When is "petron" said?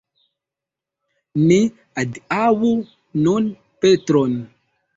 3.85-4.39